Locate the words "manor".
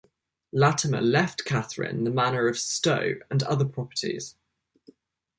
2.09-2.47